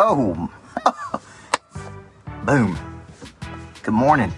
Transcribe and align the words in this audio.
Oh, 0.00 0.48
boom. 2.44 2.78
Good 3.82 3.94
morning. 3.94 4.32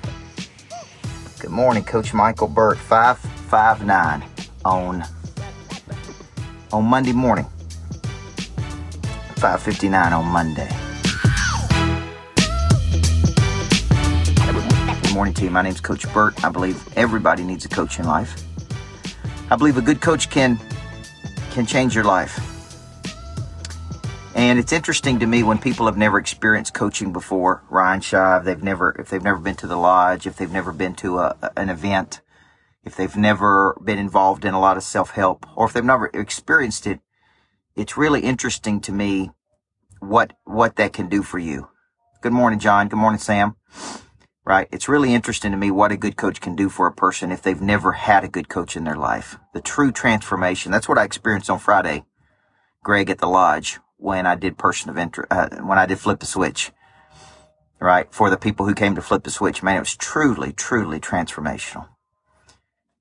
Good 1.38 1.50
morning, 1.50 1.84
Coach 1.84 2.14
Michael 2.14 2.48
Burt, 2.48 2.79
559 2.79 4.25
on 4.65 5.04
on 6.73 6.84
Monday 6.86 7.12
morning. 7.12 7.44
559 9.36 10.12
on 10.14 10.25
Monday. 10.25 10.70
Good 15.03 15.15
morning 15.15 15.35
to 15.35 15.45
you. 15.45 15.51
My 15.51 15.61
name's 15.61 15.83
Coach 15.83 16.11
Burt. 16.15 16.43
I 16.43 16.49
believe 16.49 16.83
everybody 16.97 17.43
needs 17.43 17.67
a 17.67 17.69
coach 17.69 17.99
in 17.99 18.07
life. 18.07 18.43
I 19.51 19.57
believe 19.57 19.77
a 19.77 19.83
good 19.83 20.01
coach 20.01 20.31
can 20.31 20.59
can 21.51 21.67
change 21.67 21.95
your 21.95 22.05
life. 22.05 22.50
And 24.41 24.59
it's 24.59 24.72
interesting 24.72 25.18
to 25.18 25.27
me 25.27 25.43
when 25.43 25.59
people 25.59 25.84
have 25.84 25.98
never 25.98 26.16
experienced 26.18 26.72
coaching 26.72 27.12
before, 27.12 27.62
Ryan 27.68 28.00
Shive, 28.00 28.44
they've 28.44 28.62
never, 28.62 28.96
if 28.98 29.11
they've 29.11 29.22
never 29.22 29.39
been 29.39 29.57
to 29.57 29.67
the 29.67 29.76
lodge, 29.76 30.26
if 30.26 30.39
they've 30.39 30.50
never 30.50 30.72
been 30.72 30.94
to 30.94 31.18
a, 31.18 31.36
an 31.58 31.68
event, 31.68 32.22
if 32.82 32.96
they've 32.96 33.14
never 33.14 33.78
been 33.84 33.98
involved 33.98 34.46
in 34.46 34.54
a 34.54 34.58
lot 34.58 34.78
of 34.78 34.82
self-help, 34.82 35.45
or 35.54 35.66
if 35.66 35.74
they've 35.74 35.84
never 35.84 36.06
experienced 36.14 36.86
it, 36.86 37.00
it's 37.76 37.98
really 37.98 38.22
interesting 38.22 38.80
to 38.80 38.92
me 38.92 39.30
what, 39.98 40.32
what 40.45 40.76
that 40.76 40.95
can 40.95 41.10
do 41.10 41.22
for 41.22 41.38
you. 41.38 41.68
Good 42.22 42.32
morning, 42.32 42.60
John. 42.60 42.88
Good 42.88 42.98
morning, 42.98 43.20
Sam. 43.20 43.56
Right. 44.46 44.68
It's 44.72 44.88
really 44.88 45.12
interesting 45.12 45.50
to 45.50 45.59
me 45.59 45.70
what 45.70 45.92
a 45.92 45.98
good 45.98 46.16
coach 46.16 46.40
can 46.40 46.56
do 46.56 46.70
for 46.70 46.86
a 46.86 46.95
person 46.95 47.30
if 47.30 47.42
they've 47.42 47.60
never 47.60 47.92
had 47.92 48.24
a 48.24 48.28
good 48.28 48.48
coach 48.48 48.74
in 48.74 48.84
their 48.84 48.96
life. 48.96 49.36
The 49.52 49.60
true 49.60 49.92
transformation. 49.92 50.72
That's 50.72 50.88
what 50.88 50.96
I 50.96 51.04
experienced 51.04 51.50
on 51.50 51.59
Friday, 51.59 52.04
Greg, 52.82 53.10
at 53.10 53.18
the 53.18 53.28
lodge 53.28 53.78
when 54.00 54.27
I 54.27 54.34
did 54.34 54.56
person 54.56 54.88
of 54.90 54.96
interest, 54.96 55.30
uh, 55.30 55.48
when 55.62 55.78
I 55.78 55.86
did 55.86 55.98
flip 55.98 56.20
the 56.20 56.27
switch, 56.27 56.72
right? 57.78 58.12
For 58.12 58.30
the 58.30 58.38
people 58.38 58.66
who 58.66 58.74
came 58.74 58.95
to 58.95 59.02
flip 59.02 59.24
the 59.24 59.30
switch, 59.30 59.62
man, 59.62 59.76
it 59.76 59.80
was 59.80 59.95
truly, 59.95 60.52
truly 60.52 60.98
transformational. 60.98 61.88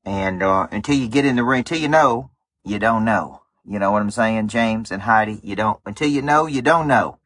And, 0.06 0.44
uh, 0.44 0.68
until 0.72 0.96
you 0.96 1.08
get 1.08 1.26
in 1.26 1.38
the 1.38 1.44
ring, 1.44 1.60
until 1.60 1.78
you 1.78 1.88
know, 1.88 2.32
you 2.66 2.80
don't 2.80 3.06
know. 3.06 3.42
You 3.66 3.80
know 3.80 3.92
what 3.92 4.02
I'm 4.02 4.12
saying, 4.12 4.50
James 4.50 4.92
and 4.92 5.04
Heidi? 5.04 5.40
You 5.42 5.56
don't, 5.56 5.80
until 5.86 6.10
you 6.10 6.22
know, 6.22 6.48
you 6.48 6.62
don't 6.62 6.88
know. 6.88 7.20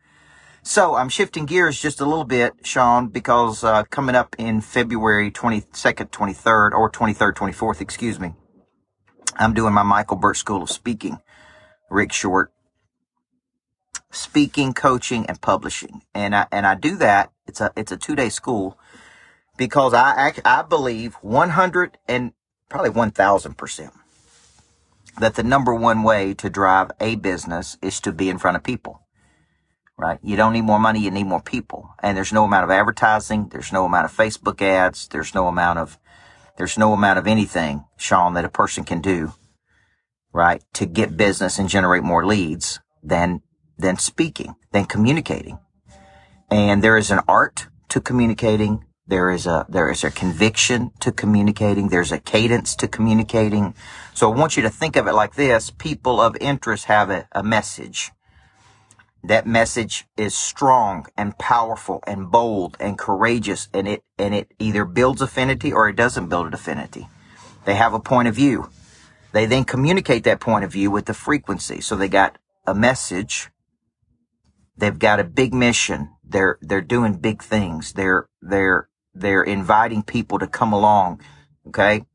So 0.61 0.95
I'm 0.95 1.09
shifting 1.09 1.45
gears 1.45 1.81
just 1.81 1.99
a 1.99 2.05
little 2.05 2.25
bit, 2.25 2.53
Sean, 2.63 3.07
because, 3.07 3.63
uh, 3.63 3.83
coming 3.83 4.15
up 4.15 4.35
in 4.37 4.61
February 4.61 5.31
22nd, 5.31 6.09
23rd, 6.11 6.71
or 6.73 6.91
23rd, 6.91 7.33
24th, 7.33 7.81
excuse 7.81 8.19
me, 8.19 8.33
I'm 9.35 9.53
doing 9.53 9.73
my 9.73 9.83
Michael 9.83 10.17
Burt 10.17 10.37
School 10.37 10.61
of 10.61 10.69
Speaking, 10.69 11.19
Rick 11.89 12.11
Short, 12.13 12.51
speaking, 14.13 14.73
coaching, 14.73 15.25
and 15.25 15.41
publishing. 15.41 16.03
And 16.13 16.35
I, 16.35 16.47
and 16.51 16.65
I 16.65 16.75
do 16.75 16.95
that. 16.97 17.31
It's 17.47 17.59
a, 17.59 17.71
it's 17.75 17.91
a 17.91 17.97
two 17.97 18.15
day 18.15 18.29
school 18.29 18.77
because 19.57 19.93
I, 19.93 20.11
act, 20.11 20.41
I 20.45 20.61
believe 20.61 21.15
100 21.15 21.97
and 22.07 22.33
probably 22.69 22.91
1000% 22.91 23.91
that 25.19 25.35
the 25.35 25.43
number 25.43 25.73
one 25.73 26.03
way 26.03 26.33
to 26.33 26.49
drive 26.49 26.91
a 26.99 27.15
business 27.15 27.77
is 27.81 27.99
to 28.01 28.11
be 28.11 28.29
in 28.29 28.37
front 28.37 28.57
of 28.57 28.63
people. 28.63 29.01
Right? 29.95 30.19
You 30.23 30.35
don't 30.35 30.53
need 30.53 30.63
more 30.63 30.79
money, 30.79 31.01
you 31.01 31.11
need 31.11 31.27
more 31.27 31.41
people. 31.41 31.93
And 32.01 32.17
there's 32.17 32.33
no 32.33 32.45
amount 32.45 32.63
of 32.63 32.71
advertising, 32.71 33.49
there's 33.49 33.71
no 33.71 33.85
amount 33.85 34.05
of 34.05 34.17
Facebook 34.17 34.61
ads, 34.61 35.07
there's 35.07 35.35
no 35.35 35.47
amount 35.47 35.79
of 35.79 35.99
there's 36.57 36.77
no 36.77 36.93
amount 36.93 37.17
of 37.17 37.25
anything, 37.25 37.85
Sean, 37.97 38.35
that 38.35 38.45
a 38.45 38.49
person 38.49 38.83
can 38.83 39.01
do, 39.01 39.33
right, 40.31 40.63
to 40.73 40.85
get 40.85 41.17
business 41.17 41.57
and 41.57 41.67
generate 41.67 42.03
more 42.03 42.25
leads 42.25 42.79
than 43.01 43.41
than 43.77 43.97
speaking, 43.97 44.55
than 44.71 44.85
communicating. 44.85 45.59
And 46.49 46.83
there 46.83 46.97
is 46.97 47.11
an 47.11 47.21
art 47.27 47.67
to 47.89 47.99
communicating. 48.01 48.85
There 49.07 49.29
is 49.31 49.45
a, 49.45 49.65
there 49.67 49.89
is 49.89 50.03
a 50.03 50.11
conviction 50.11 50.91
to 50.99 51.11
communicating. 51.11 51.89
There's 51.89 52.11
a 52.11 52.19
cadence 52.19 52.75
to 52.77 52.87
communicating. 52.87 53.73
So 54.13 54.31
I 54.31 54.35
want 54.35 54.55
you 54.55 54.63
to 54.63 54.69
think 54.69 54.95
of 54.95 55.07
it 55.07 55.13
like 55.13 55.35
this. 55.35 55.71
People 55.71 56.21
of 56.21 56.37
interest 56.39 56.85
have 56.85 57.09
a, 57.09 57.27
a 57.31 57.43
message. 57.43 58.11
That 59.23 59.47
message 59.47 60.05
is 60.17 60.35
strong 60.35 61.07
and 61.17 61.37
powerful 61.37 62.03
and 62.05 62.29
bold 62.29 62.75
and 62.79 62.97
courageous 62.97 63.69
and 63.73 63.87
it, 63.87 64.03
and 64.17 64.33
it 64.33 64.51
either 64.59 64.85
builds 64.85 65.21
affinity 65.21 65.71
or 65.71 65.87
it 65.87 65.95
doesn't 65.95 66.29
build 66.29 66.53
affinity. 66.53 67.07
They 67.65 67.75
have 67.75 67.93
a 67.93 67.99
point 67.99 68.27
of 68.27 68.35
view. 68.35 68.69
They 69.31 69.45
then 69.45 69.63
communicate 69.63 70.23
that 70.25 70.39
point 70.39 70.65
of 70.65 70.71
view 70.71 70.91
with 70.91 71.05
the 71.05 71.13
frequency. 71.13 71.81
So 71.81 71.95
they 71.95 72.09
got 72.09 72.37
a 72.67 72.75
message 72.75 73.49
They've 74.75 74.97
got 74.97 75.19
a 75.19 75.23
big 75.23 75.53
mission. 75.53 76.09
They're, 76.23 76.57
they're 76.61 76.81
doing 76.81 77.13
big 77.15 77.43
things. 77.43 77.93
They're, 77.93 78.27
they're, 78.41 78.89
they're 79.13 79.43
inviting 79.43 80.03
people 80.03 80.39
to 80.39 80.47
come 80.47 80.73
along. 80.73 81.21
Okay. 81.67 82.05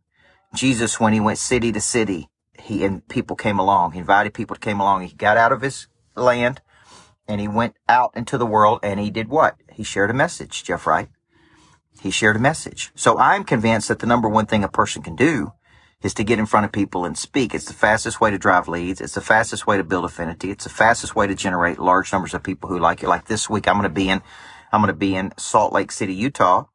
Jesus, 0.55 0.99
when 0.99 1.13
he 1.13 1.21
went 1.21 1.39
city 1.39 1.73
to 1.73 1.81
city, 1.81 2.29
he, 2.59 2.85
and 2.85 3.07
people 3.09 3.37
came 3.37 3.59
along. 3.59 3.93
He 3.93 3.99
invited 3.99 4.35
people 4.35 4.57
to 4.57 4.61
come 4.61 4.81
along. 4.81 5.03
He 5.03 5.15
got 5.15 5.37
out 5.37 5.53
of 5.53 5.63
his 5.63 5.87
land 6.17 6.61
and 7.29 7.41
he 7.41 7.47
went 7.47 7.77
out 7.89 8.11
into 8.15 8.39
the 8.39 8.47
world 8.47 8.81
and 8.83 8.99
he 8.99 9.11
did 9.11 9.29
what? 9.29 9.57
He 9.73 9.85
shared 9.85 10.11
a 10.11 10.15
message, 10.15 10.65
Jeff 10.65 10.87
Wright. 10.87 11.09
He 12.01 12.11
shared 12.11 12.37
a 12.37 12.41
message. 12.41 12.91
So 12.95 13.19
I'm 13.19 13.45
convinced 13.45 13.89
that 13.89 13.99
the 13.99 14.07
number 14.07 14.29
one 14.29 14.47
thing 14.47 14.65
a 14.65 14.69
person 14.69 15.03
can 15.03 15.17
do 15.17 15.53
is 16.03 16.15
to 16.15 16.25
get 16.25 16.39
in 16.39 16.47
front 16.47 16.65
of 16.65 16.73
people 16.73 17.05
and 17.05 17.19
speak. 17.19 17.55
It's 17.55 17.65
the 17.65 17.73
fastest 17.73 18.21
way 18.21 18.31
to 18.31 18.39
drive 18.39 18.69
leads. 18.69 19.01
It's 19.01 19.15
the 19.15 19.21
fastest 19.21 19.67
way 19.67 19.77
to 19.77 19.85
build 19.85 20.05
affinity. 20.05 20.51
It's 20.51 20.65
the 20.65 20.71
fastest 20.71 21.17
way 21.17 21.27
to 21.27 21.35
generate 21.35 21.79
large 21.79 22.13
numbers 22.13 22.35
of 22.35 22.43
people 22.43 22.69
who 22.69 22.79
like 22.79 23.03
you. 23.03 23.09
Like 23.09 23.27
this 23.27 23.51
week, 23.51 23.67
I'm 23.67 23.75
going 23.75 23.83
to 23.83 23.89
be 23.89 24.09
in, 24.09 24.23
I'm 24.73 24.81
going 24.81 24.93
to 24.93 24.99
be 24.99 25.17
in 25.17 25.33
Salt 25.37 25.73
Lake 25.73 25.91
City, 25.91 26.15
Utah, 26.15 26.67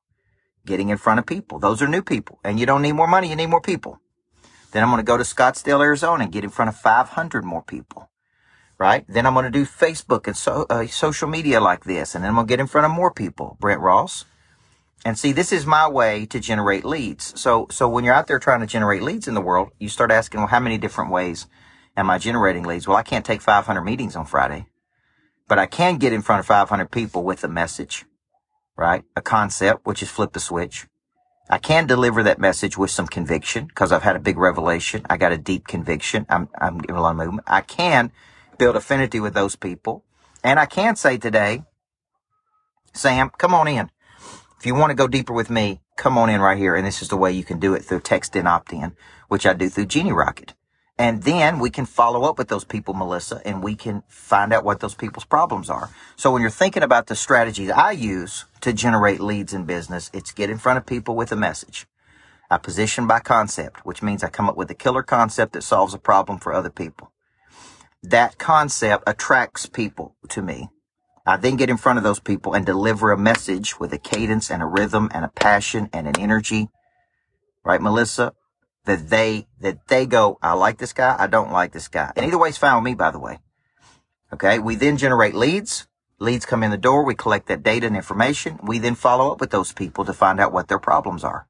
getting 0.66 0.90
in 0.90 0.98
front 0.98 1.20
of 1.20 1.26
people. 1.26 1.60
Those 1.60 1.82
are 1.82 1.88
new 1.88 2.02
people 2.02 2.40
and 2.44 2.60
you 2.60 2.66
don't 2.66 2.82
need 2.82 2.94
more 2.94 3.08
money. 3.08 3.30
You 3.30 3.38
need 3.38 3.48
more 3.48 3.62
people. 3.62 4.00
Then 4.72 4.84
I'm 4.84 4.90
going 4.90 5.00
to 5.00 5.04
go 5.04 5.18
to 5.18 5.24
Scottsdale, 5.24 5.82
Arizona 5.82 6.24
and 6.24 6.34
get 6.34 6.44
in 6.44 6.50
front 6.50 6.70
of 6.70 6.76
500 6.76 7.46
more 7.46 7.64
people. 7.64 8.10
Right? 8.78 9.06
Then 9.08 9.26
I'm 9.26 9.34
going 9.34 9.46
to 9.46 9.52
do 9.52 9.66
Facebook 9.66 10.28
and 10.28 10.36
so, 10.36 10.66
uh, 10.70 10.88
social 10.88 11.30
media 11.30 11.62
like 11.62 11.86
this. 11.86 12.16
And 12.16 12.24
then 12.24 12.30
I'm 12.30 12.36
going 12.36 12.48
to 12.48 12.52
get 12.52 12.60
in 12.60 12.68
front 12.68 12.86
of 12.86 12.92
more 12.92 13.12
people. 13.12 13.56
Brent 13.62 13.80
Ross. 13.80 14.26
And 15.06 15.20
see, 15.20 15.34
this 15.34 15.52
is 15.52 15.66
my 15.66 15.88
way 15.88 16.26
to 16.28 16.40
generate 16.40 16.86
leads. 16.86 17.40
So, 17.40 17.68
so 17.70 17.90
when 17.90 18.06
you're 18.06 18.14
out 18.14 18.28
there 18.28 18.40
trying 18.40 18.62
to 18.62 18.66
generate 18.66 19.02
leads 19.02 19.28
in 19.28 19.34
the 19.34 19.42
world, 19.42 19.72
you 19.80 19.90
start 19.90 20.12
asking, 20.12 20.40
well, 20.40 20.48
how 20.48 20.62
many 20.62 20.78
different 20.78 21.12
ways 21.12 21.48
am 21.98 22.10
I 22.10 22.18
generating 22.18 22.64
leads? 22.64 22.88
Well, 22.88 22.98
I 22.98 23.04
can't 23.04 23.26
take 23.26 23.42
500 23.42 23.82
meetings 23.82 24.16
on 24.16 24.26
Friday, 24.26 24.68
but 25.48 25.60
I 25.60 25.66
can 25.66 25.98
get 25.98 26.14
in 26.14 26.22
front 26.22 26.40
of 26.40 26.46
500 26.46 26.90
people 26.90 27.24
with 27.24 27.44
a 27.44 27.50
message, 27.50 28.06
right? 28.78 29.04
A 29.16 29.22
concept, 29.22 29.86
which 29.86 30.02
is 30.02 30.10
flip 30.10 30.32
the 30.32 30.40
switch. 30.40 30.88
I 31.50 31.58
can 31.58 31.86
deliver 31.86 32.24
that 32.24 32.40
message 32.40 32.78
with 32.78 32.90
some 32.90 33.08
conviction 33.08 33.66
because 33.66 33.92
I've 33.92 34.04
had 34.04 34.16
a 34.16 34.20
big 34.20 34.38
revelation. 34.38 35.06
I 35.10 35.18
got 35.18 35.34
a 35.34 35.38
deep 35.38 35.68
conviction. 35.68 36.26
I'm, 36.30 36.48
I'm 36.58 36.78
giving 36.78 36.96
a 36.96 37.02
lot 37.02 37.12
of 37.12 37.18
movement. 37.18 37.44
I 37.46 37.60
can 37.60 38.14
build 38.58 38.78
affinity 38.78 39.20
with 39.20 39.34
those 39.34 39.58
people. 39.58 40.06
And 40.44 40.60
I 40.60 40.66
can 40.66 40.96
say 40.96 41.18
today, 41.18 41.64
Sam, 42.94 43.30
come 43.38 43.54
on 43.54 43.68
in. 43.68 43.90
If 44.64 44.68
you 44.68 44.76
want 44.76 44.92
to 44.92 44.96
go 44.96 45.10
deeper 45.10 45.34
with 45.34 45.50
me, 45.50 45.82
come 45.98 46.18
on 46.18 46.30
in 46.30 46.40
right 46.40 46.58
here. 46.58 46.74
And 46.74 46.88
this 46.88 47.02
is 47.02 47.10
the 47.10 47.18
way 47.18 47.34
you 47.34 47.44
can 47.44 47.60
do 47.60 47.74
it 47.74 47.84
through 47.84 48.00
text 48.00 48.34
in 48.34 48.48
opt 48.48 48.72
in, 48.72 48.96
which 49.28 49.46
I 49.46 49.52
do 49.52 49.68
through 49.68 49.88
Genie 49.88 50.14
Rocket. 50.14 50.54
And 50.98 51.24
then 51.24 51.60
we 51.60 51.70
can 51.70 51.86
follow 51.86 52.24
up 52.24 52.38
with 52.38 52.48
those 52.48 52.64
people, 52.64 52.94
Melissa, 52.94 53.42
and 53.44 53.62
we 53.62 53.76
can 53.76 54.04
find 54.08 54.54
out 54.54 54.64
what 54.64 54.80
those 54.80 54.96
people's 54.96 55.26
problems 55.26 55.70
are. 55.70 55.90
So 56.16 56.32
when 56.32 56.42
you're 56.42 56.50
thinking 56.50 56.82
about 56.82 57.08
the 57.08 57.16
strategies 57.18 57.72
I 57.72 57.92
use 57.92 58.46
to 58.62 58.72
generate 58.72 59.20
leads 59.20 59.52
in 59.54 59.66
business, 59.66 60.10
it's 60.14 60.32
get 60.32 60.50
in 60.50 60.58
front 60.58 60.78
of 60.78 60.86
people 60.86 61.18
with 61.18 61.34
a 61.34 61.36
message. 61.36 61.86
I 62.50 62.58
position 62.58 63.06
by 63.06 63.20
concept, 63.20 63.86
which 63.86 64.02
means 64.02 64.24
I 64.24 64.30
come 64.30 64.48
up 64.48 64.56
with 64.56 64.72
a 64.72 64.76
killer 64.76 65.04
concept 65.04 65.52
that 65.52 65.64
solves 65.64 65.94
a 65.94 66.00
problem 66.00 66.40
for 66.40 66.54
other 66.54 66.70
people. 66.70 67.12
That 68.02 68.38
concept 68.38 69.04
attracts 69.08 69.66
people 69.66 70.16
to 70.30 70.42
me. 70.42 70.70
I 71.26 71.38
then 71.38 71.56
get 71.56 71.70
in 71.70 71.78
front 71.78 71.98
of 71.98 72.04
those 72.04 72.20
people 72.20 72.54
and 72.54 72.66
deliver 72.66 73.12
a 73.12 73.18
message 73.18 73.80
with 73.80 73.94
a 73.94 73.98
cadence 73.98 74.52
and 74.52 74.62
a 74.62 74.66
rhythm 74.66 75.10
and 75.14 75.24
a 75.24 75.30
passion 75.30 75.90
and 75.94 76.08
an 76.08 76.20
energy. 76.20 76.70
Right, 77.64 77.82
Melissa? 77.82 78.34
That 78.86 79.10
they, 79.10 79.48
that 79.62 79.88
they 79.88 80.06
go, 80.06 80.38
I 80.42 80.54
like 80.54 80.78
this 80.78 80.92
guy. 80.92 81.16
I 81.18 81.28
don't 81.28 81.54
like 81.54 81.72
this 81.72 81.88
guy. 81.88 82.12
And 82.18 82.26
either 82.26 82.38
way 82.38 82.50
is 82.50 82.58
fine 82.58 82.76
with 82.76 82.84
me, 82.84 82.96
by 82.96 83.12
the 83.12 83.20
way. 83.20 83.40
Okay. 84.34 84.60
We 84.60 84.76
then 84.76 84.98
generate 84.98 85.36
leads. 85.36 85.88
Leads 86.20 86.46
come 86.46 86.64
in 86.64 86.72
the 86.72 86.78
door. 86.78 87.06
We 87.06 87.16
collect 87.16 87.48
that 87.48 87.64
data 87.64 87.88
and 87.88 87.96
information. 87.96 88.60
We 88.62 88.80
then 88.80 88.96
follow 88.96 89.32
up 89.32 89.40
with 89.40 89.52
those 89.52 89.72
people 89.72 90.04
to 90.06 90.14
find 90.14 90.40
out 90.40 90.52
what 90.52 90.68
their 90.68 90.80
problems 90.80 91.24
are. 91.24 91.48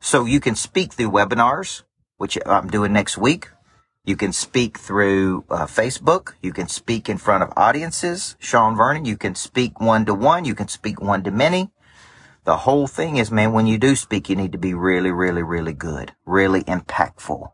So 0.00 0.24
you 0.24 0.40
can 0.40 0.54
speak 0.54 0.94
through 0.94 1.10
webinars, 1.10 1.82
which 2.16 2.38
I'm 2.46 2.68
doing 2.68 2.92
next 2.92 3.18
week. 3.18 3.48
You 4.06 4.16
can 4.16 4.34
speak 4.34 4.78
through 4.78 5.46
uh, 5.48 5.64
Facebook. 5.64 6.34
You 6.42 6.52
can 6.52 6.68
speak 6.68 7.08
in 7.08 7.16
front 7.16 7.42
of 7.42 7.54
audiences. 7.56 8.36
Sean 8.38 8.76
Vernon, 8.76 9.06
you 9.06 9.16
can 9.16 9.34
speak 9.34 9.80
one 9.80 10.04
to 10.04 10.12
one. 10.12 10.44
You 10.44 10.54
can 10.54 10.68
speak 10.68 11.00
one 11.00 11.24
to 11.24 11.30
many. 11.30 11.70
The 12.44 12.58
whole 12.58 12.86
thing 12.86 13.16
is, 13.16 13.30
man, 13.30 13.54
when 13.54 13.66
you 13.66 13.78
do 13.78 13.96
speak, 13.96 14.28
you 14.28 14.36
need 14.36 14.52
to 14.52 14.58
be 14.58 14.74
really, 14.74 15.10
really, 15.10 15.42
really 15.42 15.72
good, 15.72 16.12
really 16.26 16.62
impactful. 16.64 17.48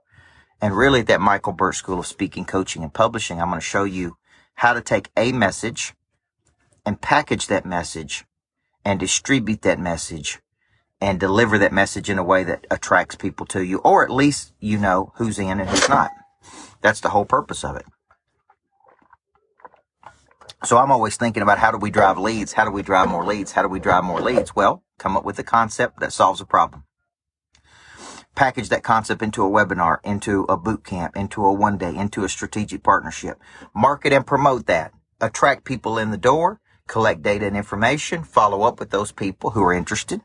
And 0.60 0.76
really 0.76 1.00
at 1.00 1.06
that 1.06 1.20
Michael 1.20 1.52
Burt 1.52 1.76
School 1.76 2.00
of 2.00 2.06
Speaking, 2.08 2.44
Coaching, 2.44 2.82
and 2.82 2.92
Publishing, 2.92 3.40
I'm 3.40 3.50
going 3.50 3.60
to 3.60 3.64
show 3.64 3.84
you 3.84 4.16
how 4.54 4.72
to 4.72 4.80
take 4.80 5.10
a 5.16 5.30
message 5.30 5.94
and 6.84 7.00
package 7.00 7.46
that 7.46 7.64
message 7.64 8.24
and 8.84 8.98
distribute 8.98 9.62
that 9.62 9.78
message 9.78 10.40
and 11.00 11.20
deliver 11.20 11.58
that 11.58 11.72
message 11.72 12.10
in 12.10 12.18
a 12.18 12.24
way 12.24 12.42
that 12.42 12.66
attracts 12.72 13.14
people 13.14 13.46
to 13.46 13.62
you, 13.64 13.78
or 13.78 14.02
at 14.02 14.10
least 14.10 14.52
you 14.58 14.78
know 14.78 15.12
who's 15.14 15.38
in 15.38 15.60
and 15.60 15.70
who's 15.70 15.88
not. 15.88 16.10
That's 16.80 17.00
the 17.00 17.10
whole 17.10 17.24
purpose 17.24 17.64
of 17.64 17.76
it. 17.76 17.86
So 20.64 20.76
I'm 20.76 20.92
always 20.92 21.16
thinking 21.16 21.42
about 21.42 21.58
how 21.58 21.70
do 21.70 21.78
we 21.78 21.90
drive 21.90 22.18
leads? 22.18 22.52
How 22.52 22.64
do 22.64 22.70
we 22.70 22.82
drive 22.82 23.08
more 23.08 23.24
leads? 23.24 23.52
How 23.52 23.62
do 23.62 23.68
we 23.68 23.80
drive 23.80 24.04
more 24.04 24.20
leads? 24.20 24.54
Well, 24.54 24.82
come 24.98 25.16
up 25.16 25.24
with 25.24 25.38
a 25.38 25.42
concept 25.42 26.00
that 26.00 26.12
solves 26.12 26.40
a 26.40 26.44
problem. 26.44 26.84
Package 28.34 28.68
that 28.68 28.82
concept 28.82 29.22
into 29.22 29.42
a 29.44 29.50
webinar, 29.50 29.98
into 30.04 30.44
a 30.44 30.56
boot 30.56 30.84
camp, 30.84 31.16
into 31.16 31.44
a 31.44 31.52
one 31.52 31.78
day, 31.78 31.96
into 31.96 32.24
a 32.24 32.28
strategic 32.28 32.82
partnership. 32.82 33.40
Market 33.74 34.12
and 34.12 34.26
promote 34.26 34.66
that. 34.66 34.92
Attract 35.20 35.64
people 35.64 35.98
in 35.98 36.10
the 36.10 36.18
door, 36.18 36.60
collect 36.86 37.22
data 37.22 37.46
and 37.46 37.56
information, 37.56 38.22
follow 38.22 38.62
up 38.62 38.78
with 38.78 38.90
those 38.90 39.12
people 39.12 39.50
who 39.50 39.62
are 39.62 39.72
interested, 39.72 40.20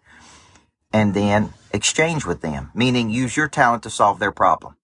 and 0.91 1.13
then 1.13 1.53
exchange 1.71 2.25
with 2.25 2.41
them, 2.41 2.71
meaning 2.73 3.09
use 3.09 3.37
your 3.37 3.47
talent 3.47 3.83
to 3.83 3.89
solve 3.89 4.19
their 4.19 4.31
problem. 4.31 4.75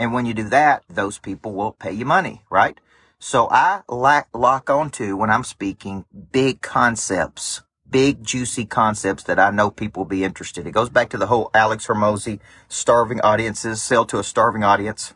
And 0.00 0.14
when 0.14 0.24
you 0.24 0.32
do 0.32 0.48
that, 0.48 0.82
those 0.88 1.18
people 1.18 1.52
will 1.52 1.72
pay 1.72 1.92
you 1.92 2.06
money, 2.06 2.40
right? 2.48 2.80
So 3.18 3.50
I 3.50 3.82
lock, 3.86 4.28
lock 4.32 4.70
onto 4.70 5.14
when 5.14 5.28
I'm 5.28 5.44
speaking 5.44 6.06
big 6.32 6.62
concepts, 6.62 7.62
big 7.88 8.24
juicy 8.24 8.64
concepts 8.64 9.24
that 9.24 9.38
I 9.38 9.50
know 9.50 9.70
people 9.70 10.04
will 10.04 10.08
be 10.08 10.24
interested. 10.24 10.66
It 10.66 10.70
goes 10.70 10.88
back 10.88 11.10
to 11.10 11.18
the 11.18 11.26
whole 11.26 11.50
Alex 11.52 11.86
Hormozi 11.86 12.40
starving 12.66 13.20
audiences, 13.20 13.82
sell 13.82 14.06
to 14.06 14.18
a 14.18 14.24
starving 14.24 14.64
audience, 14.64 15.12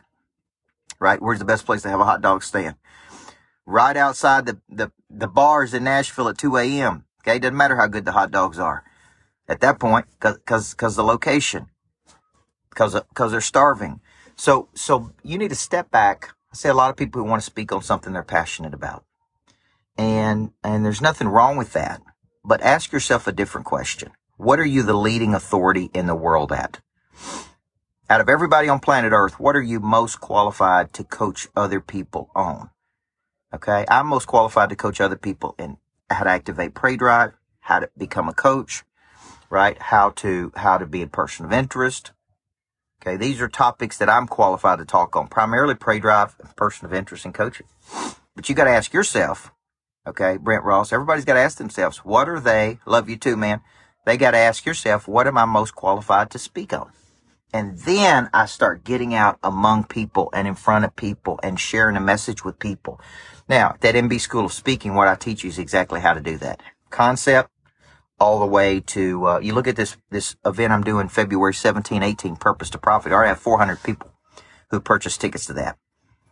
right? 0.99 1.19
Where's 1.19 1.39
the 1.39 1.45
best 1.45 1.65
place 1.65 1.81
to 1.81 1.89
have 1.89 1.99
a 1.99 2.05
hot 2.05 2.21
dog 2.21 2.43
stand? 2.43 2.75
Right 3.65 3.97
outside 3.97 4.45
the, 4.45 4.59
the, 4.69 4.91
the 5.09 5.27
bars 5.27 5.73
in 5.73 5.83
Nashville 5.83 6.29
at 6.29 6.37
2 6.37 6.57
a.m. 6.57 7.05
Okay. 7.23 7.39
Doesn't 7.39 7.57
matter 7.57 7.75
how 7.75 7.87
good 7.87 8.05
the 8.05 8.11
hot 8.11 8.29
dogs 8.29 8.59
are 8.59 8.83
at 9.47 9.61
that 9.61 9.79
point 9.79 10.05
cause, 10.19 10.37
cause, 10.45 10.75
cause 10.75 10.95
the 10.95 11.03
location, 11.03 11.69
cause, 12.75 12.95
cause 13.15 13.31
they're 13.31 13.41
starving. 13.41 13.99
So, 14.35 14.69
so 14.73 15.11
you 15.23 15.37
need 15.37 15.49
to 15.49 15.55
step 15.55 15.91
back 15.91 16.35
I 16.55 16.57
say 16.57 16.69
a 16.69 16.73
lot 16.73 16.89
of 16.89 16.95
people 16.95 17.21
who 17.21 17.27
want 17.27 17.41
to 17.41 17.45
speak 17.45 17.73
on 17.73 17.81
something 17.81 18.13
they're 18.13 18.23
passionate 18.23 18.73
about. 18.73 19.03
And, 19.97 20.51
and 20.63 20.85
there's 20.85 21.01
nothing 21.01 21.27
wrong 21.27 21.57
with 21.57 21.73
that. 21.73 22.01
But 22.45 22.61
ask 22.61 22.93
yourself 22.93 23.27
a 23.27 23.33
different 23.33 23.67
question. 23.67 24.13
What 24.37 24.57
are 24.57 24.65
you 24.65 24.81
the 24.81 24.93
leading 24.93 25.35
authority 25.35 25.89
in 25.93 26.07
the 26.07 26.15
world 26.15 26.53
at? 26.53 26.79
Out 28.09 28.21
of 28.21 28.29
everybody 28.29 28.69
on 28.69 28.79
planet 28.79 29.11
Earth, 29.11 29.37
what 29.37 29.57
are 29.57 29.61
you 29.61 29.81
most 29.81 30.21
qualified 30.21 30.93
to 30.93 31.03
coach 31.03 31.49
other 31.57 31.81
people 31.81 32.29
on? 32.33 32.69
Okay. 33.53 33.83
I'm 33.89 34.07
most 34.07 34.27
qualified 34.27 34.69
to 34.69 34.77
coach 34.77 35.01
other 35.01 35.17
people 35.17 35.55
in 35.59 35.75
how 36.09 36.23
to 36.23 36.29
activate 36.29 36.73
prey 36.73 36.95
drive, 36.95 37.33
how 37.59 37.79
to 37.79 37.89
become 37.97 38.29
a 38.29 38.33
coach, 38.33 38.85
right? 39.49 39.77
How 39.77 40.11
to, 40.11 40.53
how 40.55 40.77
to 40.77 40.85
be 40.85 41.01
a 41.01 41.07
person 41.07 41.45
of 41.45 41.51
interest, 41.51 42.13
Okay, 43.05 43.17
these 43.17 43.39
are 43.39 43.47
topics 43.47 43.99
that 43.99 44.09
I'm 44.09 44.25
qualified 44.25 44.79
to 44.79 44.85
talk 44.85 45.15
on, 45.15 45.27
primarily 45.27 45.75
prey 45.75 45.99
drive 45.99 46.35
person 46.55 46.87
of 46.87 46.93
interest 46.93 47.23
and 47.23 47.35
coaching. 47.35 47.67
But 48.35 48.49
you 48.49 48.55
got 48.55 48.63
to 48.63 48.71
ask 48.71 48.93
yourself, 48.93 49.51
okay, 50.07 50.37
Brent 50.37 50.63
Ross, 50.63 50.91
everybody's 50.91 51.23
got 51.23 51.35
to 51.35 51.39
ask 51.39 51.59
themselves, 51.59 51.99
what 51.99 52.27
are 52.27 52.39
they? 52.39 52.79
Love 52.87 53.07
you 53.07 53.15
too, 53.15 53.37
man. 53.37 53.61
They 54.07 54.17
got 54.17 54.31
to 54.31 54.39
ask 54.39 54.65
yourself, 54.65 55.07
what 55.07 55.27
am 55.27 55.37
I 55.37 55.45
most 55.45 55.75
qualified 55.75 56.31
to 56.31 56.39
speak 56.39 56.73
on? 56.73 56.91
And 57.53 57.77
then 57.77 58.27
I 58.33 58.47
start 58.47 58.83
getting 58.83 59.13
out 59.13 59.37
among 59.43 59.83
people 59.83 60.31
and 60.33 60.47
in 60.47 60.55
front 60.55 60.83
of 60.83 60.95
people 60.95 61.39
and 61.43 61.59
sharing 61.59 61.97
a 61.97 62.01
message 62.01 62.43
with 62.43 62.57
people. 62.57 62.99
Now, 63.47 63.75
that 63.81 63.93
MB 63.93 64.19
School 64.19 64.45
of 64.45 64.53
Speaking, 64.53 64.95
what 64.95 65.07
I 65.07 65.13
teach 65.13 65.43
you 65.43 65.49
is 65.49 65.59
exactly 65.59 66.01
how 66.01 66.15
to 66.15 66.21
do 66.21 66.37
that. 66.39 66.59
Concept, 66.89 67.51
all 68.19 68.39
the 68.39 68.45
way 68.45 68.79
to 68.79 69.25
uh, 69.25 69.39
you 69.39 69.53
look 69.53 69.67
at 69.67 69.75
this 69.75 69.97
this 70.09 70.35
event 70.45 70.71
I'm 70.71 70.83
doing 70.83 71.09
February 71.09 71.53
17, 71.53 72.01
18, 72.03 72.35
Purpose 72.37 72.69
to 72.71 72.77
Profit. 72.77 73.11
I 73.11 73.15
already 73.15 73.29
have 73.29 73.39
400 73.39 73.83
people 73.83 74.11
who 74.71 74.79
purchased 74.79 75.21
tickets 75.21 75.45
to 75.47 75.53
that. 75.53 75.77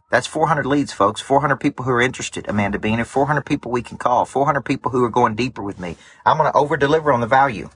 That's 0.10 0.28
400 0.28 0.66
leads, 0.66 0.94
folks. 0.94 1.22
400 1.22 1.58
people 1.58 1.86
who 1.86 1.92
are 1.92 2.02
interested. 2.02 2.48
Amanda 2.48 2.78
Bean, 2.78 3.00
and 3.00 3.08
400 3.08 3.42
people 3.42 3.72
we 3.72 3.82
can 3.82 3.98
call. 3.98 4.26
400 4.26 4.62
people 4.62 4.92
who 4.92 5.04
are 5.04 5.10
going 5.10 5.34
deeper 5.34 5.64
with 5.64 5.80
me. 5.80 5.98
I'm 6.24 6.38
going 6.38 6.52
to 6.52 6.58
over 6.58 6.78
deliver 6.78 7.12
on 7.12 7.20
the 7.20 7.28
value. 7.28 7.70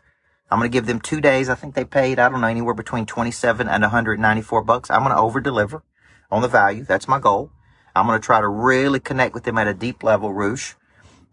I'm 0.52 0.60
going 0.60 0.70
to 0.70 0.74
give 0.74 0.86
them 0.86 1.02
two 1.02 1.20
days. 1.20 1.50
I 1.50 1.56
think 1.56 1.74
they 1.74 1.84
paid, 1.84 2.20
I 2.20 2.30
don't 2.30 2.42
know, 2.42 2.48
anywhere 2.48 2.76
between 2.76 3.08
27 3.08 3.68
and 3.68 3.82
194 3.82 4.64
bucks. 4.64 4.92
I'm 4.92 5.02
going 5.02 5.16
to 5.16 5.20
over 5.20 5.42
deliver 5.42 5.82
on 6.30 6.44
the 6.44 6.48
value. 6.48 6.84
That's 6.84 7.08
my 7.08 7.20
goal. 7.20 7.52
I'm 7.96 8.06
going 8.06 8.22
to 8.22 8.26
try 8.26 8.40
to 8.40 8.48
really 8.48 9.00
connect 9.00 9.34
with 9.34 9.44
them 9.44 9.58
at 9.58 9.68
a 9.68 9.74
deep 9.74 10.04
level, 10.04 10.32
Roosh. 10.32 10.76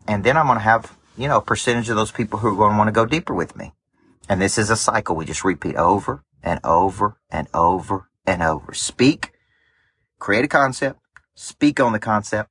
And 0.08 0.24
then 0.24 0.38
I'm 0.38 0.46
going 0.46 0.58
to 0.58 0.64
have 0.64 0.96
you 1.16 1.28
know, 1.28 1.38
a 1.38 1.42
percentage 1.42 1.88
of 1.88 1.96
those 1.96 2.10
people 2.10 2.40
who 2.40 2.48
are 2.48 2.56
going 2.56 2.72
to 2.72 2.78
want 2.78 2.88
to 2.88 2.92
go 2.92 3.06
deeper 3.06 3.34
with 3.34 3.56
me. 3.56 3.72
And 4.28 4.40
this 4.40 4.58
is 4.58 4.70
a 4.70 4.76
cycle 4.76 5.16
we 5.16 5.24
just 5.24 5.44
repeat 5.44 5.76
over 5.76 6.24
and 6.42 6.60
over 6.64 7.18
and 7.30 7.46
over 7.54 8.08
and 8.26 8.42
over. 8.42 8.72
Speak, 8.74 9.32
create 10.18 10.44
a 10.44 10.48
concept, 10.48 10.98
speak 11.34 11.78
on 11.78 11.92
the 11.92 11.98
concept, 11.98 12.50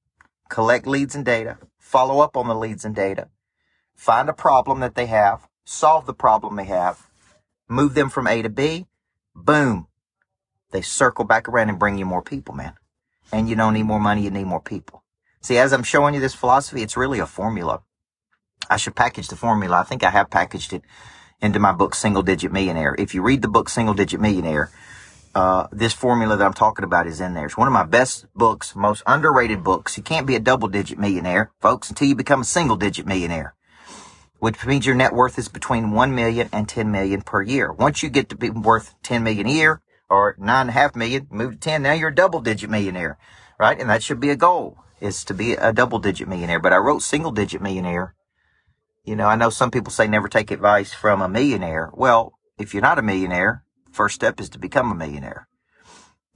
collect 0.49 0.87
leads 0.87 1.15
and 1.15 1.25
data, 1.25 1.57
follow 1.79 2.19
up 2.21 2.37
on 2.37 2.47
the 2.47 2.55
leads 2.55 2.85
and 2.85 2.95
data, 2.95 3.29
find 3.95 4.29
a 4.29 4.33
problem 4.33 4.79
that 4.79 4.95
they 4.95 5.07
have, 5.07 5.47
solve 5.65 6.05
the 6.05 6.13
problem 6.13 6.55
they 6.55 6.65
have, 6.65 7.07
move 7.67 7.95
them 7.95 8.09
from 8.09 8.27
A 8.27 8.41
to 8.41 8.49
B, 8.49 8.85
boom. 9.35 9.87
They 10.71 10.81
circle 10.81 11.25
back 11.25 11.47
around 11.47 11.69
and 11.69 11.79
bring 11.79 11.97
you 11.97 12.05
more 12.05 12.21
people, 12.21 12.55
man. 12.55 12.73
And 13.31 13.49
you 13.49 13.55
don't 13.55 13.73
need 13.73 13.83
more 13.83 13.99
money, 13.99 14.23
you 14.23 14.31
need 14.31 14.45
more 14.45 14.61
people. 14.61 15.03
See, 15.41 15.57
as 15.57 15.73
I'm 15.73 15.83
showing 15.83 16.13
you 16.13 16.21
this 16.21 16.35
philosophy, 16.35 16.81
it's 16.81 16.95
really 16.95 17.19
a 17.19 17.25
formula. 17.25 17.81
I 18.69 18.77
should 18.77 18.95
package 18.95 19.27
the 19.27 19.35
formula. 19.35 19.77
I 19.79 19.83
think 19.83 20.03
I 20.03 20.09
have 20.09 20.29
packaged 20.29 20.73
it 20.73 20.83
into 21.41 21.59
my 21.59 21.71
book, 21.71 21.95
Single 21.95 22.23
Digit 22.23 22.51
Millionaire. 22.51 22.95
If 22.97 23.13
you 23.13 23.21
read 23.21 23.41
the 23.41 23.47
book, 23.47 23.69
Single 23.69 23.93
Digit 23.93 24.19
Millionaire, 24.19 24.71
uh, 25.35 25.67
this 25.71 25.93
formula 25.93 26.37
that 26.37 26.45
I'm 26.45 26.53
talking 26.53 26.85
about 26.85 27.07
is 27.07 27.19
in 27.19 27.33
there. 27.33 27.45
It's 27.45 27.57
one 27.57 27.67
of 27.67 27.73
my 27.73 27.83
best 27.83 28.25
books, 28.35 28.75
most 28.75 29.01
underrated 29.07 29.63
books. 29.63 29.97
You 29.97 30.03
can't 30.03 30.27
be 30.27 30.35
a 30.35 30.39
double 30.39 30.67
digit 30.67 30.99
millionaire, 30.99 31.51
folks, 31.59 31.89
until 31.89 32.07
you 32.07 32.15
become 32.15 32.41
a 32.41 32.45
single 32.45 32.75
digit 32.75 33.07
millionaire, 33.07 33.55
which 34.39 34.65
means 34.65 34.85
your 34.85 34.95
net 34.95 35.13
worth 35.13 35.39
is 35.39 35.47
between 35.47 35.91
1 35.91 36.13
million 36.13 36.49
and 36.53 36.69
10 36.69 36.91
million 36.91 37.21
per 37.21 37.41
year. 37.41 37.71
Once 37.71 38.03
you 38.03 38.09
get 38.09 38.29
to 38.29 38.35
be 38.35 38.49
worth 38.51 38.93
10 39.01 39.23
million 39.23 39.47
a 39.47 39.51
year 39.51 39.81
or 40.09 40.35
nine 40.37 40.61
and 40.61 40.69
a 40.69 40.73
half 40.73 40.95
million, 40.95 41.27
move 41.31 41.53
to 41.53 41.57
10, 41.57 41.81
now 41.81 41.93
you're 41.93 42.09
a 42.09 42.15
double 42.15 42.39
digit 42.39 42.69
millionaire, 42.69 43.17
right? 43.59 43.79
And 43.79 43.89
that 43.89 44.03
should 44.03 44.19
be 44.19 44.29
a 44.29 44.35
goal 44.35 44.77
is 45.01 45.25
to 45.25 45.33
be 45.33 45.53
a 45.53 45.73
double 45.73 45.99
digit 45.99 46.27
millionaire. 46.27 46.59
But 46.59 46.73
I 46.73 46.77
wrote 46.77 47.01
single 47.01 47.31
digit 47.31 47.61
millionaire 47.61 48.13
you 49.03 49.15
know, 49.15 49.27
I 49.27 49.35
know 49.35 49.49
some 49.49 49.71
people 49.71 49.91
say 49.91 50.07
never 50.07 50.27
take 50.27 50.51
advice 50.51 50.93
from 50.93 51.21
a 51.21 51.27
millionaire. 51.27 51.89
Well, 51.93 52.33
if 52.57 52.73
you're 52.73 52.81
not 52.81 52.99
a 52.99 53.03
millionaire, 53.03 53.63
first 53.91 54.15
step 54.15 54.39
is 54.39 54.49
to 54.49 54.59
become 54.59 54.91
a 54.91 54.95
millionaire. 54.95 55.47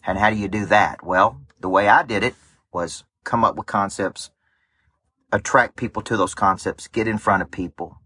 And 0.06 0.18
how 0.18 0.30
do 0.30 0.36
you 0.36 0.48
do 0.48 0.66
that? 0.66 1.04
Well, 1.06 1.42
the 1.60 1.70
way 1.70 1.88
I 1.88 2.04
did 2.04 2.24
it 2.24 2.36
was 2.74 3.04
come 3.24 3.44
up 3.44 3.56
with 3.56 3.68
concepts, 3.68 4.32
attract 5.32 5.76
people 5.78 6.02
to 6.04 6.18
those 6.18 6.36
concepts, 6.36 6.88
get 6.88 7.08
in 7.08 7.18
front 7.18 7.42
of 7.42 7.52
people. 7.52 7.98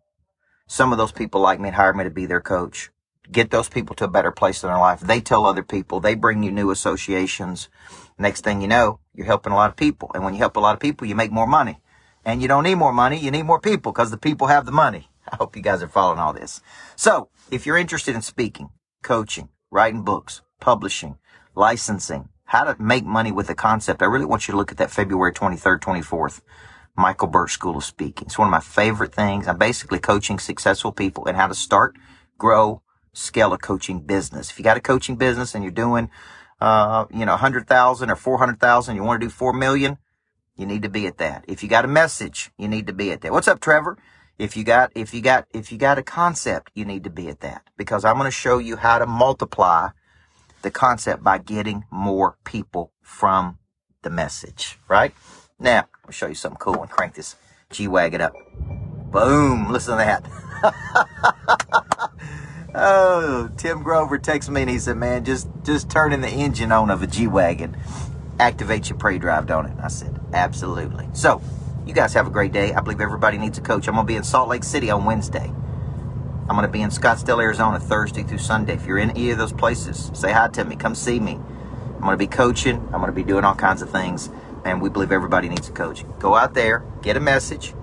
Some 0.67 0.91
of 0.91 0.97
those 0.97 1.11
people 1.11 1.41
like 1.41 1.59
me 1.59 1.69
and 1.69 1.75
hire 1.75 1.93
me 1.93 2.03
to 2.03 2.09
be 2.09 2.25
their 2.25 2.41
coach. 2.41 2.91
Get 3.31 3.49
those 3.49 3.69
people 3.69 3.95
to 3.97 4.05
a 4.05 4.09
better 4.09 4.31
place 4.31 4.63
in 4.63 4.69
their 4.69 4.79
life. 4.79 4.99
They 4.99 5.21
tell 5.21 5.45
other 5.45 5.63
people. 5.63 5.99
They 5.99 6.15
bring 6.15 6.43
you 6.43 6.51
new 6.51 6.69
associations. 6.69 7.69
Next 8.17 8.43
thing 8.43 8.61
you 8.61 8.67
know, 8.67 8.99
you're 9.13 9.25
helping 9.25 9.53
a 9.53 9.55
lot 9.55 9.69
of 9.69 9.75
people. 9.75 10.11
And 10.13 10.23
when 10.23 10.33
you 10.33 10.39
help 10.39 10.55
a 10.55 10.59
lot 10.59 10.73
of 10.73 10.79
people, 10.79 11.07
you 11.07 11.15
make 11.15 11.31
more 11.31 11.47
money. 11.47 11.81
And 12.23 12.41
you 12.41 12.47
don't 12.47 12.63
need 12.63 12.75
more 12.75 12.93
money. 12.93 13.17
You 13.17 13.31
need 13.31 13.43
more 13.43 13.59
people 13.59 13.91
because 13.91 14.11
the 14.11 14.17
people 14.17 14.47
have 14.47 14.65
the 14.65 14.71
money. 14.71 15.09
I 15.31 15.37
hope 15.37 15.55
you 15.55 15.61
guys 15.61 15.81
are 15.81 15.87
following 15.87 16.19
all 16.19 16.33
this. 16.33 16.61
So 16.95 17.29
if 17.49 17.65
you're 17.65 17.77
interested 17.77 18.15
in 18.15 18.21
speaking, 18.21 18.69
coaching, 19.03 19.49
writing 19.71 20.03
books, 20.03 20.41
publishing, 20.59 21.17
licensing, 21.55 22.29
how 22.45 22.65
to 22.65 22.81
make 22.81 23.05
money 23.05 23.31
with 23.31 23.49
a 23.49 23.55
concept, 23.55 24.01
I 24.01 24.05
really 24.05 24.25
want 24.25 24.47
you 24.47 24.51
to 24.51 24.57
look 24.57 24.71
at 24.71 24.77
that 24.77 24.91
February 24.91 25.33
23rd, 25.33 25.79
24th, 25.79 26.41
Michael 26.95 27.27
Burt 27.27 27.49
School 27.49 27.77
of 27.77 27.83
Speaking. 27.83 28.27
It's 28.27 28.37
one 28.37 28.47
of 28.47 28.51
my 28.51 28.59
favorite 28.59 29.13
things. 29.13 29.47
I'm 29.47 29.57
basically 29.57 29.99
coaching 29.99 30.37
successful 30.37 30.91
people 30.91 31.25
in 31.27 31.35
how 31.35 31.47
to 31.47 31.55
start, 31.55 31.95
grow, 32.37 32.81
scale 33.13 33.53
a 33.53 33.57
coaching 33.57 34.01
business. 34.01 34.51
If 34.51 34.59
you 34.59 34.63
got 34.63 34.77
a 34.77 34.81
coaching 34.81 35.15
business 35.15 35.55
and 35.55 35.63
you're 35.63 35.71
doing, 35.71 36.09
uh, 36.59 37.05
you 37.09 37.25
know, 37.25 37.33
100,000 37.33 38.09
or 38.09 38.15
400,000, 38.15 38.95
you 38.95 39.03
want 39.03 39.21
to 39.21 39.27
do 39.27 39.31
4 39.31 39.53
million, 39.53 39.97
you 40.61 40.67
need 40.67 40.83
to 40.83 40.89
be 40.89 41.07
at 41.07 41.17
that. 41.17 41.43
If 41.47 41.63
you 41.63 41.69
got 41.69 41.85
a 41.85 41.87
message, 41.87 42.51
you 42.55 42.67
need 42.67 42.85
to 42.87 42.93
be 42.93 43.11
at 43.11 43.21
that. 43.21 43.31
What's 43.31 43.47
up, 43.47 43.59
Trevor? 43.59 43.97
If 44.37 44.55
you 44.55 44.63
got, 44.63 44.91
if 44.95 45.13
you 45.13 45.21
got, 45.21 45.47
if 45.53 45.71
you 45.71 45.77
got 45.77 45.97
a 45.97 46.03
concept, 46.03 46.71
you 46.75 46.85
need 46.85 47.03
to 47.03 47.09
be 47.09 47.27
at 47.29 47.41
that 47.41 47.63
because 47.77 48.05
I'm 48.05 48.15
going 48.15 48.25
to 48.25 48.31
show 48.31 48.59
you 48.59 48.77
how 48.77 48.99
to 48.99 49.07
multiply 49.07 49.89
the 50.61 50.71
concept 50.71 51.23
by 51.23 51.39
getting 51.39 51.85
more 51.91 52.37
people 52.43 52.91
from 53.01 53.57
the 54.03 54.11
message, 54.11 54.79
right? 54.87 55.13
Now, 55.59 55.87
I'll 56.05 56.11
show 56.11 56.27
you 56.27 56.35
something 56.35 56.59
cool 56.59 56.81
and 56.81 56.89
crank 56.89 57.15
this 57.15 57.35
G-Wagon 57.71 58.21
up. 58.21 58.33
Boom. 59.11 59.71
Listen 59.71 59.97
to 59.97 60.03
that. 60.03 60.27
oh, 62.75 63.49
Tim 63.57 63.81
Grover 63.81 64.19
texted 64.19 64.49
me 64.49 64.61
and 64.61 64.69
he 64.69 64.79
said, 64.79 64.97
man, 64.97 65.25
just, 65.25 65.49
just 65.63 65.89
turning 65.89 66.21
the 66.21 66.29
engine 66.29 66.71
on 66.71 66.91
of 66.91 67.01
a 67.01 67.07
G-Wagon 67.07 67.75
activate 68.39 68.89
your 68.89 68.97
prey 68.97 69.19
drive, 69.19 69.45
don't 69.45 69.67
it? 69.67 69.77
I 69.81 69.87
said, 69.87 70.20
absolutely. 70.33 71.07
So 71.13 71.41
You 71.85 71.93
guys 71.93 72.13
have 72.13 72.27
a 72.27 72.29
great 72.29 72.51
day. 72.51 72.73
I 72.73 72.81
believe 72.81 73.01
everybody 73.01 73.37
needs 73.37 73.57
a 73.57 73.61
coach. 73.61 73.87
I'm 73.87 73.95
going 73.95 74.05
to 74.05 74.13
be 74.13 74.15
in 74.15 74.23
Salt 74.23 74.47
Lake 74.49 74.63
City 74.63 74.91
on 74.91 75.03
Wednesday. 75.03 75.51
I'm 76.47 76.55
going 76.55 76.61
to 76.61 76.67
be 76.67 76.81
in 76.81 76.89
Scottsdale, 76.89 77.41
Arizona 77.41 77.79
Thursday 77.79 78.23
through 78.23 78.37
Sunday. 78.37 78.73
If 78.75 78.85
you're 78.85 78.99
in 78.99 79.09
any 79.11 79.31
of 79.31 79.37
those 79.37 79.51
places, 79.51 80.11
say 80.13 80.31
hi 80.31 80.47
to 80.49 80.63
me. 80.63 80.75
Come 80.75 80.93
see 80.93 81.19
me. 81.19 81.33
I'm 81.33 82.01
going 82.01 82.13
to 82.13 82.17
be 82.17 82.27
coaching. 82.27 82.77
I'm 82.93 83.01
going 83.01 83.07
to 83.07 83.11
be 83.11 83.23
doing 83.23 83.43
all 83.43 83.55
kinds 83.55 83.81
of 83.81 83.89
things. 83.89 84.29
And 84.63 84.81
we 84.81 84.89
believe 84.89 85.11
everybody 85.11 85.49
needs 85.49 85.69
a 85.69 85.71
coach. 85.71 86.05
Go 86.19 86.35
out 86.35 86.53
there, 86.53 86.83
get 87.01 87.17
a 87.17 87.19
message, 87.19 87.73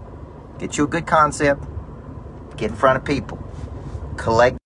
get 0.59 0.79
you 0.79 0.85
a 0.85 0.89
good 0.89 1.07
concept, 1.07 1.65
get 2.57 2.71
in 2.71 2.77
front 2.77 2.99
of 2.99 3.05
people, 3.05 3.39
collect. 4.17 4.59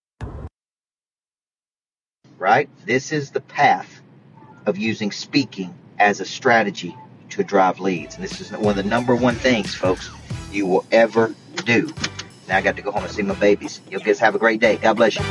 Right? 2.38 2.68
This 2.84 3.12
is 3.12 3.30
the 3.30 3.40
path 3.40 4.02
of 4.66 4.76
using 4.76 5.10
speaking 5.10 5.74
as 5.98 6.20
a 6.20 6.24
strategy 6.26 6.94
to 7.36 7.44
drive 7.44 7.80
leads. 7.80 8.14
And 8.14 8.24
this 8.24 8.40
is 8.40 8.52
one 8.52 8.78
of 8.78 8.84
the 8.84 8.88
number 8.88 9.14
one 9.14 9.34
things, 9.34 9.74
folks, 9.74 10.10
you 10.50 10.66
will 10.66 10.84
ever 10.92 11.34
do. 11.64 11.92
Now 12.48 12.58
I 12.58 12.60
got 12.60 12.76
to 12.76 12.82
go 12.82 12.90
home 12.90 13.04
and 13.04 13.12
see 13.12 13.22
my 13.22 13.34
babies. 13.34 13.80
You 13.90 13.98
guys 14.00 14.18
have 14.18 14.34
a 14.34 14.38
great 14.38 14.60
day. 14.60 14.76
God 14.76 14.94
bless 14.94 15.16
you. 15.16 15.24